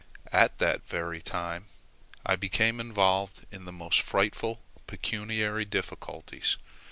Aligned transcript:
At 0.31 0.57
that 0.57 0.87
very 0.87 1.21
time 1.21 1.65
I 2.25 2.35
became 2.35 2.79
involved 2.79 3.45
in 3.51 3.65
the 3.65 3.71
most 3.71 4.01
frightful 4.01 4.59
pecuniary 4.87 5.63
difficulties. 5.65 6.57